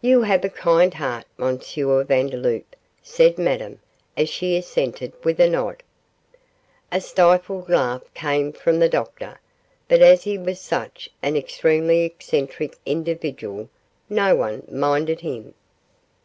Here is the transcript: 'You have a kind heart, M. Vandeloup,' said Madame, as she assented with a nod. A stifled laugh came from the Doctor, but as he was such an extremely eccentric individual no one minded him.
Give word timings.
'You 0.00 0.22
have 0.22 0.44
a 0.44 0.48
kind 0.48 0.94
heart, 0.94 1.24
M. 1.36 1.58
Vandeloup,' 1.58 2.76
said 3.02 3.38
Madame, 3.38 3.80
as 4.16 4.28
she 4.28 4.56
assented 4.56 5.12
with 5.24 5.40
a 5.40 5.50
nod. 5.50 5.82
A 6.92 7.00
stifled 7.00 7.68
laugh 7.68 8.02
came 8.14 8.52
from 8.52 8.78
the 8.78 8.88
Doctor, 8.88 9.40
but 9.88 10.00
as 10.00 10.22
he 10.22 10.38
was 10.38 10.60
such 10.60 11.10
an 11.22 11.34
extremely 11.34 12.02
eccentric 12.04 12.78
individual 12.86 13.68
no 14.08 14.36
one 14.36 14.62
minded 14.70 15.22
him. 15.22 15.54